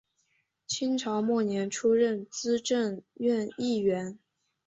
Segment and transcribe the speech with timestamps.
[0.65, 4.17] 清朝末年出任资政院议员。